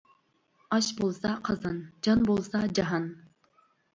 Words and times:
ئاش 0.71 0.87
بولسا 1.01 1.31
قازان، 1.49 1.77
جان 2.03 2.25
بولسا 2.29 2.61
جاھان. 2.79 3.05